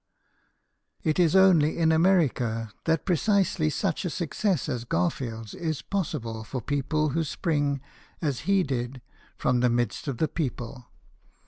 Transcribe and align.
It 1.03 1.19
is 1.19 1.35
only 1.35 1.77
in 1.77 1.91
America 1.91 2.71
that 2.85 3.05
precisely 3.05 3.69
such 3.69 4.03
a 4.03 4.09
success 4.09 4.67
as 4.67 4.83
Garfield's 4.83 5.53
is 5.53 5.83
possible 5.83 6.43
for 6.43 6.59
people 6.59 7.09
who 7.09 7.23
sprirg, 7.23 7.79
as 8.19 8.39
he 8.49 8.63
did, 8.63 9.03
from 9.37 9.59
the 9.59 9.69
midst 9.69 10.07
of 10.07 10.17
the 10.17 10.27
people. 10.27 10.87